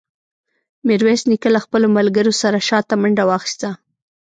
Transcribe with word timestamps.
ميرويس 0.87 1.21
نيکه 1.29 1.49
له 1.55 1.59
خپلو 1.65 1.87
ملګرو 1.97 2.31
سره 2.41 2.57
شاته 2.67 2.93
منډه 3.01 3.23
واخيسته. 3.29 3.69